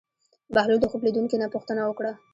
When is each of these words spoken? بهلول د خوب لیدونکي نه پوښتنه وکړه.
بهلول 0.53 0.79
د 0.81 0.85
خوب 0.91 1.01
لیدونکي 1.07 1.35
نه 1.41 1.47
پوښتنه 1.53 1.81
وکړه. 1.85 2.11